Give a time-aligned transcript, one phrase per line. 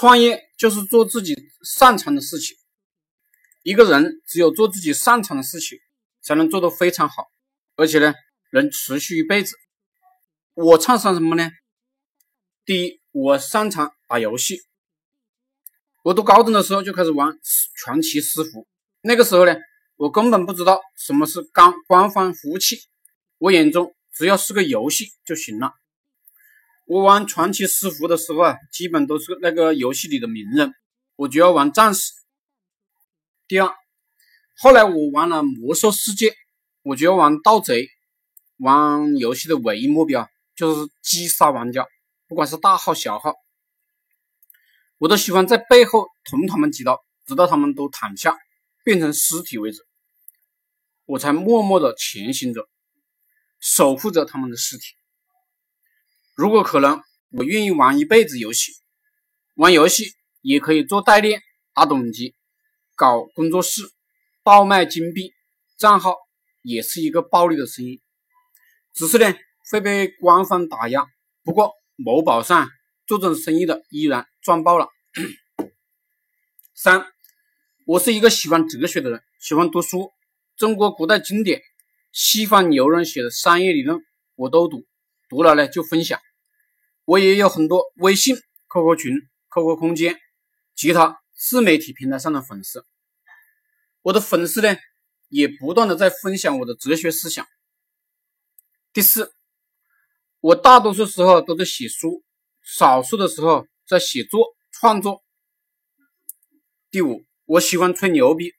[0.00, 2.56] 创业就是做自己擅长的事情。
[3.64, 5.76] 一个人只有做自己擅长的事情，
[6.22, 7.24] 才能做得非常好，
[7.74, 8.14] 而且呢，
[8.52, 9.56] 能持续一辈子。
[10.54, 11.50] 我擅长什么呢？
[12.64, 14.60] 第一，我擅长打游戏。
[16.04, 17.36] 我读高中的时候就开始玩
[17.74, 18.68] 传奇私服，
[19.00, 19.56] 那个时候呢，
[19.96, 22.78] 我根本不知道什么是官官方服务器，
[23.38, 25.72] 我眼中只要是个游戏就行了。
[26.88, 30.72] 我玩传奇私服的时候啊，基本都是那个游戏里的名人，
[31.16, 32.14] 我就要玩战士。
[33.46, 33.70] 第二，
[34.56, 36.34] 后来我玩了魔兽世界，
[36.80, 37.90] 我就要玩盗贼。
[38.56, 41.86] 玩游戏的唯一目标就是击杀玩家，
[42.26, 43.34] 不管是大号小号，
[44.96, 48.34] 我都喜欢在背后捅他们几刀，直到他们都躺下
[48.82, 49.86] 变成尸体为止，
[51.04, 52.66] 我才默默的前行着，
[53.60, 54.97] 守护着他们的尸体。
[56.38, 57.02] 如果可能，
[57.32, 58.70] 我愿意玩一辈子游戏。
[59.56, 61.42] 玩游戏也可以做代练、
[61.74, 62.36] 打等级、
[62.94, 63.82] 搞工作室、
[64.44, 65.32] 倒卖金币，
[65.76, 66.14] 账号
[66.62, 68.00] 也是一个暴利的生意。
[68.94, 69.34] 只是呢，
[69.68, 71.08] 会被官方打压。
[71.42, 72.70] 不过某宝上
[73.04, 74.86] 做这种生意的依然赚爆了。
[76.72, 77.04] 三，
[77.84, 80.12] 我是一个喜欢哲学的人，喜欢读书，
[80.56, 81.60] 中国古代经典、
[82.12, 83.98] 西方牛人写的商业理论
[84.36, 84.86] 我都读，
[85.28, 86.20] 读了呢就分享。
[87.08, 88.36] 我也有很多微信、
[88.68, 89.14] QQ 群、
[89.48, 90.20] QQ 空间、
[90.74, 92.84] 其他自媒体平台上的粉丝。
[94.02, 94.76] 我的粉丝呢，
[95.30, 97.46] 也不断的在分享我的哲学思想。
[98.92, 99.32] 第四，
[100.40, 102.22] 我大多数时候都在写书，
[102.62, 105.22] 少数的时候在写作创作。
[106.90, 108.52] 第五，我喜欢吹牛逼，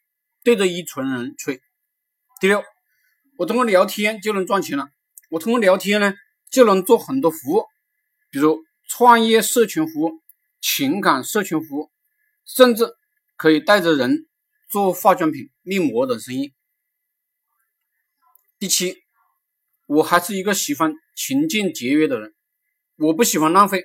[0.44, 1.62] 对着一群人吹。
[2.42, 2.64] 第六，
[3.38, 4.90] 我通过聊天就能赚钱了。
[5.30, 6.16] 我通过聊天呢，
[6.50, 7.68] 就能做很多服务。
[8.30, 10.22] 比如创业社群服务、
[10.62, 11.92] 情感社群服务，
[12.46, 12.96] 甚至
[13.36, 14.28] 可以带着人
[14.70, 16.54] 做化妆品、面膜等生意。
[18.58, 18.98] 第七，
[19.88, 22.34] 我还是一个喜欢勤俭节约的人，
[22.98, 23.84] 我不喜欢浪费。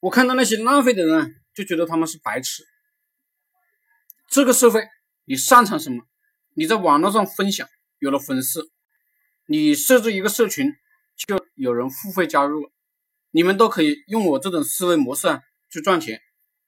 [0.00, 2.62] 我看到那些浪费的人，就觉得他们是白痴。
[4.28, 4.86] 这个社会，
[5.24, 6.04] 你擅长什么？
[6.54, 7.66] 你在网络上分享，
[7.98, 8.70] 有了粉丝，
[9.46, 10.72] 你设置一个社群，
[11.16, 12.70] 就有人付费加入了。
[13.30, 16.20] 你们都可以用我这种思维模式啊去赚钱，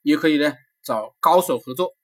[0.02, 1.94] 也可以呢找高手合作。